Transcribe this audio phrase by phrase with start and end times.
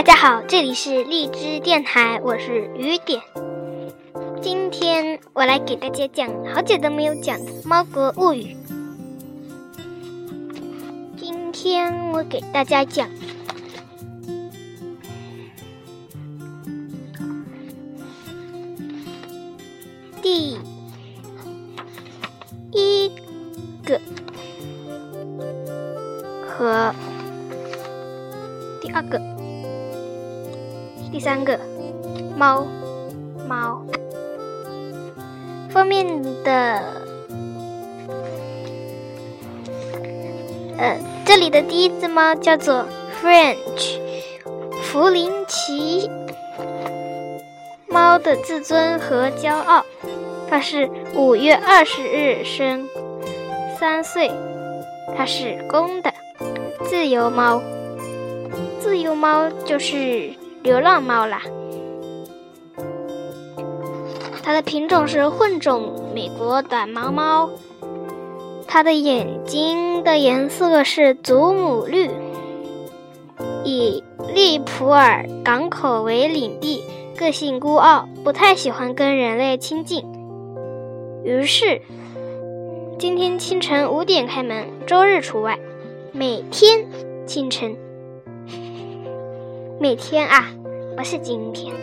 [0.00, 3.20] 大家好，这里是荔枝电台，我是雨点。
[4.40, 8.56] 今天我来给大家讲好久都没有讲的《猫国物语》。
[11.18, 13.10] 今天我给大家讲
[31.12, 31.58] 第三个
[32.36, 32.66] 猫
[33.48, 33.82] 猫
[35.68, 36.82] 封面的
[40.78, 42.86] 呃，这里的第一只猫叫做
[43.22, 43.98] French
[44.82, 46.10] 弗林奇，
[47.88, 49.84] 猫的自尊和骄傲。
[50.48, 52.88] 它是五月二十日生，
[53.78, 54.30] 三岁。
[55.16, 56.12] 它是公的，
[56.84, 57.62] 自由猫。
[58.80, 61.42] 自由猫就是流浪猫啦。
[64.42, 67.50] 它的品种是混种美国短毛猫。
[68.66, 72.10] 它的眼睛的颜色是祖母绿。
[73.64, 74.02] 以
[74.34, 76.82] 利普尔港口为领地，
[77.16, 80.04] 个性孤傲，不太喜欢跟人类亲近。
[81.24, 81.82] 于是，
[82.98, 85.58] 今天清晨五点开门，周日除外。
[86.12, 86.86] 每天
[87.26, 87.76] 清晨，
[89.82, 90.46] 每天啊，
[90.94, 91.74] 不是今天，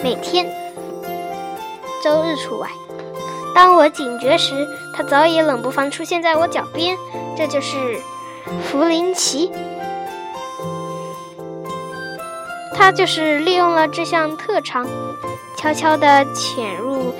[0.00, 0.46] 每天，
[2.00, 2.68] 周日除外。
[3.52, 6.96] 当我警觉时，它早已冷不防出现在我脚边。
[7.36, 8.00] 这就是
[8.62, 9.50] 弗林奇，
[12.72, 14.86] 他就是利用了这项特长，
[15.56, 17.12] 悄悄地潜入。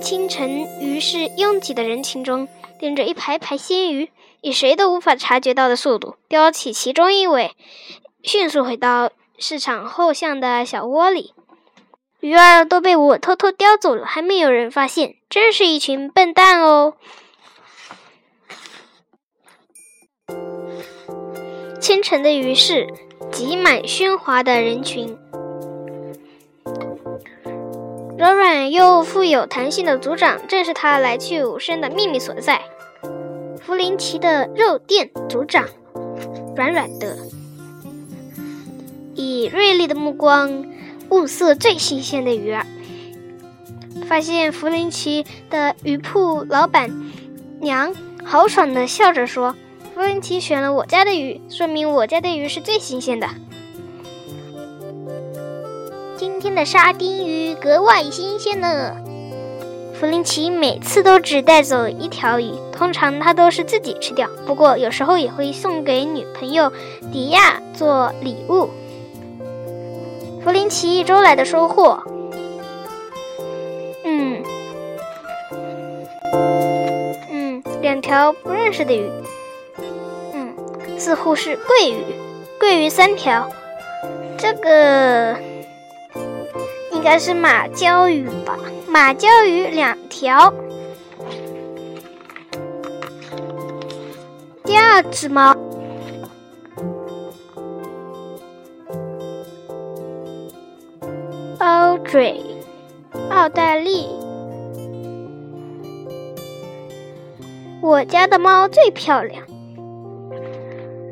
[0.00, 4.08] 清晨，鱼市拥挤的人群中，盯着一排排鲜鱼，
[4.40, 7.54] 以谁都无法察觉到的速度叼起其中一尾，
[8.22, 11.34] 迅速回到市场后巷的小窝里。
[12.20, 16.92] 鱼儿都被我偷偷叼走了，还没有人发现，真是一群笨蛋哦！
[21.80, 22.86] 清晨的鱼市
[23.32, 25.16] 挤满喧哗的人群。
[28.18, 32.60] 柔软又富有弹性的组长，正是他来去无声的秘密所在。
[33.62, 35.66] 弗林奇的肉垫组长，
[36.54, 37.16] 软软的，
[39.20, 40.64] 以锐利的目光
[41.10, 42.64] 物色最新鲜的鱼儿。
[44.06, 46.90] 发现弗林奇的鱼铺老板
[47.60, 47.94] 娘
[48.24, 49.54] 豪爽地笑着说
[49.94, 53.28] ：“弗林奇选了我家的鱼，说明我家的鱼是最新鲜的。”
[56.16, 58.96] 今天的沙丁鱼格外新鲜呢。
[59.94, 66.72] 弗林奇每次都只带走一条鱼，通常他都是自己吃掉，不过有时候也会送给女朋友
[67.12, 68.70] 迪亚做礼物。
[70.42, 72.02] 福林奇一周来的收获，
[74.04, 74.42] 嗯。
[77.30, 79.10] 嗯，两条不认识的鱼，
[80.32, 80.54] 嗯，
[80.98, 82.04] 似乎是桂鱼，
[82.58, 83.48] 桂鱼三条，
[84.38, 85.36] 这个。
[86.92, 90.52] 应该是马鲛鱼吧，马鲛鱼两条。
[94.64, 95.56] 第二只猫。
[102.10, 102.40] ，Audrey，
[103.30, 104.08] 奥黛丽。
[107.80, 109.44] 我家的猫最漂亮。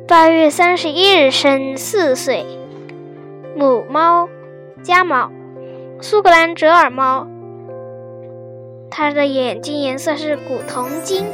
[0.08, 2.44] 八月三十一日生，四岁，
[3.56, 4.28] 母猫，
[4.82, 5.30] 家猫。
[6.00, 7.26] 苏格兰折耳猫，
[8.90, 11.24] 它的眼睛颜色是古铜金，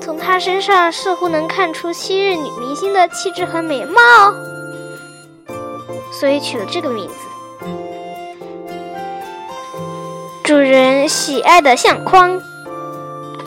[0.00, 4.00] 从它身上似乎能看出昔日女明星的气质和美貌，
[6.12, 7.25] 所以取了这个名字。
[10.46, 12.40] 主人喜爱的相框，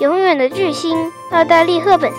[0.01, 2.11] 永远的巨星奥黛丽·赫本，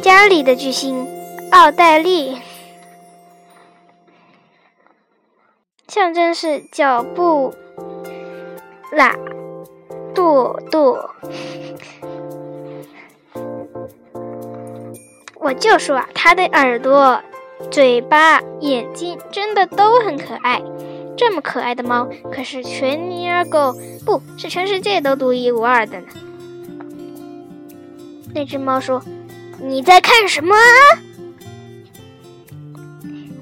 [0.00, 1.08] 家里的巨星
[1.50, 2.40] 奥黛丽。
[5.88, 7.52] 象征是脚步，
[8.92, 9.18] 懒
[10.14, 11.10] 跺跺。
[15.40, 17.20] 我就说啊，它的耳朵、
[17.72, 20.62] 嘴巴、眼睛真的都很可爱。
[21.16, 23.74] 这么可爱的猫，可是全尼尔狗，
[24.04, 26.06] 不是全世界都独一无二的呢。
[28.34, 29.02] 那只猫说
[29.62, 30.54] ：“你在看什么？”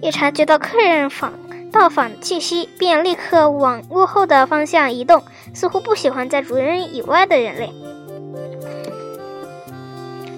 [0.02, 1.32] 一察觉到客人访。
[1.72, 5.22] 到访的气息，便立刻往屋后的方向移动，
[5.54, 7.72] 似乎不喜欢在主人以外的人类。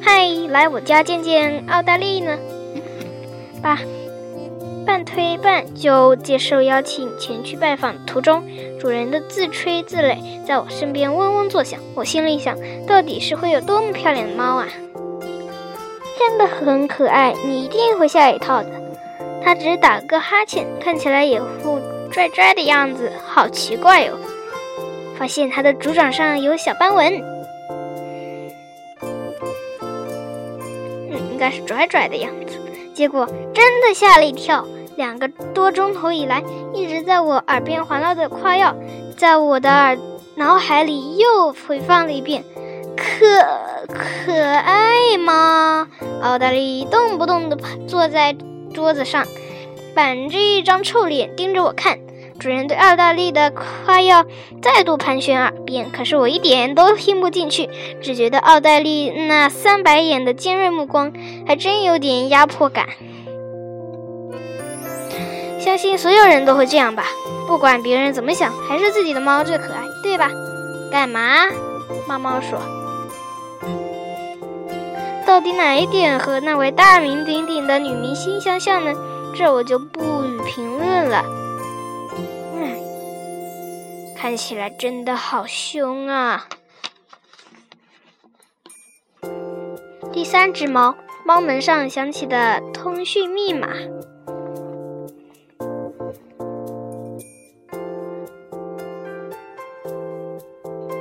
[0.03, 2.37] 嗨，来我家见见奥黛丽呢？
[3.63, 3.79] 吧。
[4.85, 7.95] 半推半就接受邀请前去拜访。
[8.07, 8.43] 途中，
[8.81, 11.81] 主人的自吹自擂在我身边嗡嗡作响。
[11.95, 12.57] 我心里想，
[12.87, 14.69] 到底是会有多么漂亮的猫啊！
[16.19, 18.69] 真的很可爱，你一定会下一套的。
[19.43, 21.81] 它只打个哈欠，看起来也副
[22.11, 24.19] 拽拽的样子，好奇怪哦。
[25.19, 27.23] 发现它的主掌上有小斑纹，
[29.81, 32.59] 嗯，应该是拽拽的样子。
[32.95, 34.65] 结果真的吓了一跳。
[34.97, 36.43] 两个多钟头以来，
[36.75, 38.77] 一直在我耳边环绕的夸耀，
[39.17, 39.99] 在我的耳
[40.35, 42.45] 脑海里又回放了一遍。
[42.95, 43.15] 可
[43.89, 45.89] 可爱吗？
[46.21, 47.57] 奥黛丽动不动地
[47.89, 48.37] 坐在
[48.75, 49.27] 桌子上，
[49.95, 51.99] 板着一张臭脸盯着我看。
[52.43, 54.25] 主人对奥黛丽的夸耀
[54.61, 57.71] 再度盘旋耳边，可是我一点都听不进去，
[58.03, 61.13] 只觉得奥黛丽那三白眼的尖锐目光
[61.47, 62.89] 还真有点压迫感。
[65.61, 67.05] 相信所有人都会这样吧，
[67.47, 70.29] 不管别人怎么想，还是自己的猫最可爱，对吧？
[70.91, 71.47] 干嘛？
[72.09, 72.59] 猫猫说。
[75.25, 78.93] 到底哪一点和那位大名鼎鼎的女明星相像呢？
[79.37, 81.25] 这我就不予评论了。
[84.23, 86.47] 看起来真的好凶啊！
[90.13, 90.95] 第三只猫，
[91.27, 93.67] 猫门上响起的通讯密码。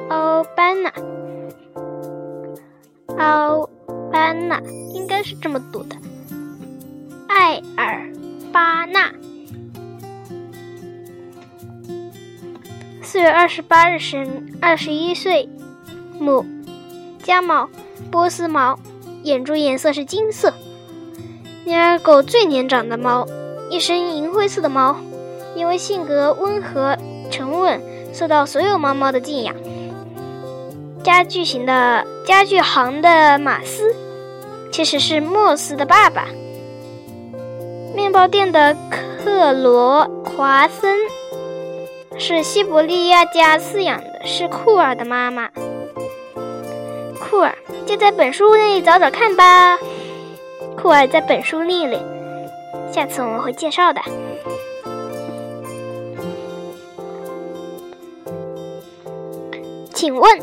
[0.10, 0.92] 奥班纳，
[3.20, 3.70] 奥。
[4.12, 4.60] 班纳
[4.96, 5.96] 应该是这么读的，
[7.30, 8.12] 艾尔
[8.52, 9.11] 巴纳。
[13.12, 15.50] 四月二十八日生，二十一岁，
[16.18, 16.46] 母，
[17.22, 17.68] 家猫，
[18.10, 18.80] 波斯猫，
[19.24, 20.54] 眼珠颜色是金色，
[21.66, 23.28] 尼尔狗最年长的猫，
[23.70, 24.96] 一身银灰色的猫，
[25.58, 26.98] 因为性格温和
[27.30, 27.82] 沉稳，
[28.14, 29.54] 受到所有猫猫的敬仰。
[31.04, 33.94] 家具型的家具行的马斯，
[34.72, 36.28] 其实是莫斯的爸爸。
[37.94, 40.98] 面包店的克罗华森，
[42.24, 45.50] 是西伯利亚家饲养的，是库尔的妈妈。
[47.20, 47.52] 库尔
[47.84, 49.76] 就在本书里找找看吧。
[50.78, 51.98] 库尔在本书里里，
[52.92, 54.00] 下次我们会介绍的。
[59.92, 60.40] 请问？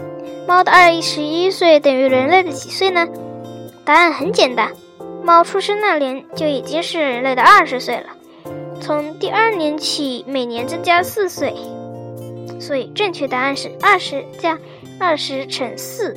[0.49, 3.07] 猫的二十一岁等于人类的几岁呢？
[3.85, 4.73] 答案很简单，
[5.23, 8.18] 猫出生那年就已经是人类的二十岁了。
[8.89, 11.55] 从第二年起，每年增加四岁，
[12.59, 14.59] 所以正确答案是二十加
[14.99, 16.17] 二十乘四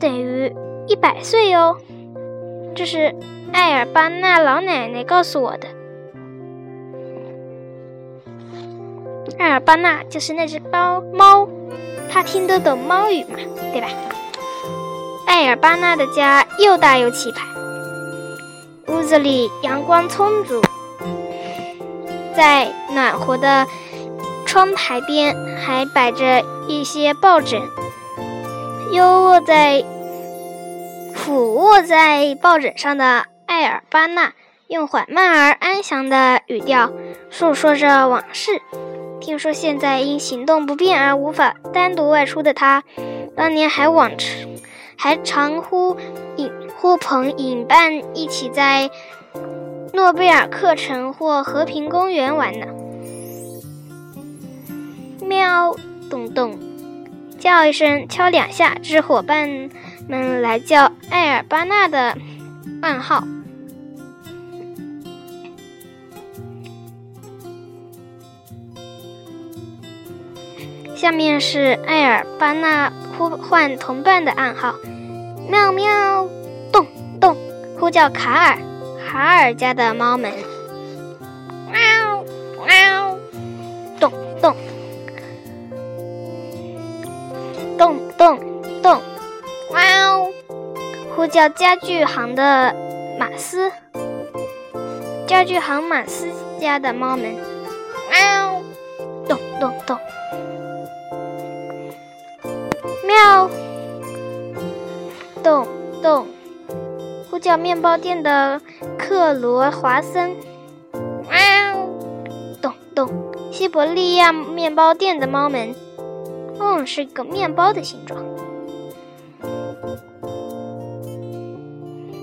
[0.00, 0.52] 等于
[0.88, 1.76] 一百岁哟。
[2.74, 3.14] 这是
[3.52, 5.68] 艾尔巴纳老奶奶告诉我的。
[9.38, 11.48] 艾尔巴纳就是那只包猫。
[12.10, 13.36] 它听得懂猫语嘛，
[13.72, 13.86] 对吧？
[15.24, 17.46] 艾尔巴纳的家又大又气派，
[18.92, 20.60] 屋子里阳光充足，
[22.40, 23.66] 在暖和的
[24.46, 27.60] 窗台边还摆着一些抱枕。
[28.92, 29.84] 优卧在
[31.14, 34.32] 俯卧在抱枕上的艾尔巴纳，
[34.68, 36.90] 用缓慢而安详的语调
[37.30, 38.62] 诉说着往事。
[39.20, 42.84] 听说现在因行动不便而无法单独外出的他，
[43.36, 44.12] 当年还往
[44.96, 45.94] 还常呼
[46.36, 48.90] 引呼朋引伴一起在
[49.92, 52.66] 诺贝尔课程或和平公园玩呢。
[55.22, 55.76] 喵，
[56.08, 56.58] 咚咚，
[57.38, 59.68] 叫一声，敲两下，这是伙伴
[60.08, 62.16] 们来叫艾尔巴纳的
[62.82, 63.24] 暗号。
[70.94, 74.74] 下面是艾尔巴纳呼唤同伴的暗号：
[75.48, 76.28] 喵喵，
[76.70, 76.86] 咚
[77.20, 77.36] 咚，
[77.78, 78.58] 呼叫卡尔，
[79.10, 80.32] 卡尔家的猫们。
[81.68, 82.24] 喵
[82.64, 83.18] 喵，
[83.98, 84.54] 咚咚，
[87.76, 88.38] 咚咚
[88.80, 89.02] 咚，
[89.72, 90.30] 喵，
[91.16, 92.72] 呼叫家具行的
[93.18, 93.72] 马斯，
[95.26, 96.28] 家具行马斯
[96.60, 97.34] 家的猫们。
[98.12, 98.62] 喵，
[99.26, 99.98] 咚咚咚。
[103.04, 103.50] 喵，
[105.42, 105.66] 咚
[106.00, 106.28] 咚，
[107.28, 108.60] 呼叫面包店的
[109.10, 110.36] 克罗华森。
[111.28, 111.88] 喵，
[112.62, 113.08] 咚咚，
[113.50, 115.74] 西伯利亚面包店的猫们。
[116.60, 118.24] 嗯，是个面包的形状。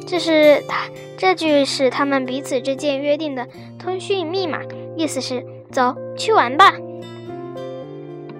[0.07, 0.85] 这是他，
[1.17, 3.45] 这句是他们彼此之间约定的。
[3.77, 4.59] 通讯密码，
[4.95, 6.71] 意思是走去玩吧。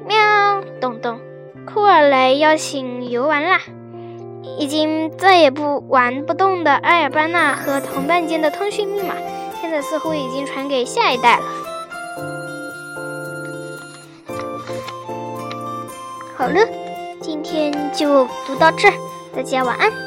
[0.07, 1.19] 喵，咚咚，
[1.65, 3.59] 库尔来邀请游玩啦！
[4.57, 9.13] 已经再也不玩不动的埃尔班纳和同伴间的通讯密码，
[9.61, 11.43] 现在似乎已经传给下一代了。
[16.37, 16.59] 好了，
[17.21, 18.93] 今天就读到这儿，
[19.35, 20.06] 大家晚安。